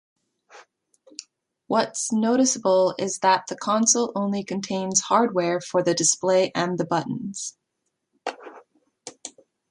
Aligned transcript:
What’s 1.67 2.11
noticeable 2.11 2.95
is 2.97 3.19
that 3.19 3.43
the 3.49 3.55
console 3.55 4.11
only 4.15 4.43
contains 4.43 5.01
hardware 5.01 5.61
for 5.61 5.83
the 5.83 5.93
display 5.93 6.51
and 6.55 6.79
the 6.79 6.85
buttons. 6.85 7.55